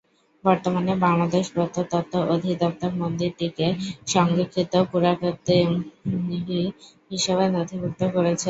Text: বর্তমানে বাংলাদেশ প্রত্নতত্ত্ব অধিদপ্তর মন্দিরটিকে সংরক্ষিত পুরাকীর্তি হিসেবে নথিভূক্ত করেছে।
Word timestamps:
বর্তমানে 0.43 0.93
বাংলাদেশ 1.05 1.45
প্রত্নতত্ত্ব 1.55 2.13
অধিদপ্তর 2.33 2.91
মন্দিরটিকে 3.01 3.67
সংরক্ষিত 4.07 4.73
পুরাকীর্তি 4.91 5.57
হিসেবে 7.11 7.45
নথিভূক্ত 7.49 8.01
করেছে। 8.15 8.39